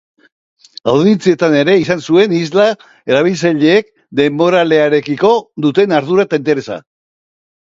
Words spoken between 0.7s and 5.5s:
Audientzietan ere izan zuen isla erabiltzaileek denboralearekiko